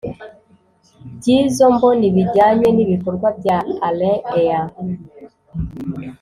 by 1.15 1.25
izo 1.37 1.65
mboni 1.75 2.07
bijyanye 2.15 2.67
n 2.75 2.77
ibikorwa 2.85 3.27
bya 3.39 3.57
arin 3.87 4.19
ea 4.41 4.61